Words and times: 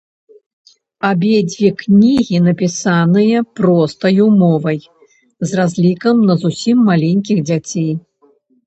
Абедзве 1.09 1.69
кнігі 1.81 2.37
напісаныя 2.47 3.43
простаю 3.61 4.25
мовай, 4.41 4.79
з 5.51 5.63
разлікам 5.63 6.15
на 6.33 6.43
зусім 6.47 6.77
маленькіх 6.91 7.37
дзяцей. 7.49 7.91